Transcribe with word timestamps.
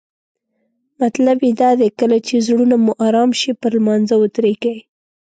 مطلب 1.01 1.37
یې 1.47 1.51
دا 1.61 1.69
دی 1.79 1.89
کله 1.99 2.17
چې 2.27 2.43
زړونه 2.47 2.75
مو 2.83 2.91
آرام 3.07 3.29
شي 3.39 3.51
پر 3.61 3.71
لمانځه 3.77 4.15
ودریږئ. 4.17 4.77